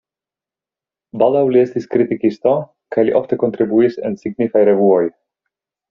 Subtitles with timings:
[1.23, 2.55] Baldaŭ li estis kritikisto
[2.97, 5.03] kaj li ofte kontribuis en signifaj revuoj.